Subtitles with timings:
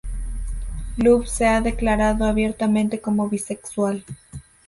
[0.97, 4.03] Luv se ha declarado abiertamente como bisexual.